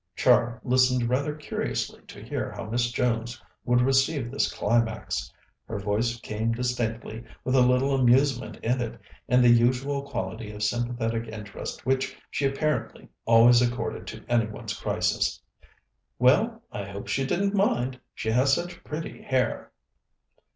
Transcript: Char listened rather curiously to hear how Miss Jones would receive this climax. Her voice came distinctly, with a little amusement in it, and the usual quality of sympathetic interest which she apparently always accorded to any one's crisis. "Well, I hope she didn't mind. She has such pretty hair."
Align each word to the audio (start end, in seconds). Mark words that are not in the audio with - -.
Char 0.15 0.59
listened 0.63 1.07
rather 1.09 1.35
curiously 1.35 2.01
to 2.07 2.23
hear 2.23 2.51
how 2.53 2.63
Miss 2.65 2.89
Jones 2.91 3.39
would 3.65 3.81
receive 3.81 4.31
this 4.31 4.51
climax. 4.51 5.31
Her 5.67 5.77
voice 5.77 6.19
came 6.21 6.53
distinctly, 6.53 7.23
with 7.43 7.53
a 7.53 7.61
little 7.61 7.93
amusement 7.93 8.57
in 8.63 8.81
it, 8.81 8.99
and 9.29 9.43
the 9.43 9.49
usual 9.49 10.01
quality 10.01 10.51
of 10.53 10.63
sympathetic 10.63 11.27
interest 11.31 11.85
which 11.85 12.17
she 12.31 12.45
apparently 12.47 13.09
always 13.25 13.61
accorded 13.61 14.07
to 14.07 14.25
any 14.27 14.47
one's 14.47 14.73
crisis. 14.73 15.39
"Well, 16.17 16.63
I 16.71 16.85
hope 16.85 17.07
she 17.07 17.23
didn't 17.23 17.53
mind. 17.53 17.99
She 18.15 18.31
has 18.31 18.51
such 18.53 18.83
pretty 18.83 19.21
hair." 19.21 19.71